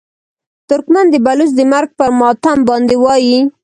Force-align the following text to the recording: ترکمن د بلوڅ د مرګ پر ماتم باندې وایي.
ترکمن 0.69 1.05
د 1.11 1.15
بلوڅ 1.25 1.51
د 1.55 1.61
مرګ 1.71 1.89
پر 1.99 2.09
ماتم 2.19 2.59
باندې 2.69 2.95
وایي. 3.03 3.39